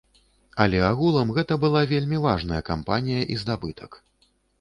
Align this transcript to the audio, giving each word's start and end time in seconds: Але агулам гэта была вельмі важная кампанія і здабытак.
Але 0.63 0.77
агулам 0.85 1.33
гэта 1.37 1.57
была 1.65 1.83
вельмі 1.91 2.17
важная 2.23 2.61
кампанія 2.71 3.21
і 3.35 3.39
здабытак. 3.43 3.91